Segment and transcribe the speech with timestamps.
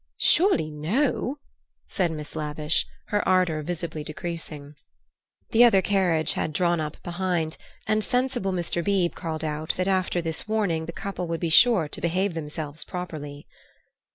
[0.17, 1.37] "Surely no!"
[1.87, 4.73] said Miss Lavish, her ardour visibly decreasing.
[5.51, 8.83] The other carriage had drawn up behind, and sensible Mr.
[8.83, 12.83] Beebe called out that after this warning the couple would be sure to behave themselves
[12.83, 13.45] properly.